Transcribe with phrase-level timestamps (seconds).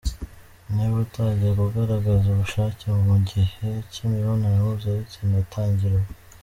[0.73, 6.11] Niba utajyaga ugaragaza ubushake mu gihe cy’imibonano mpuzabitsina ,tangira ubu.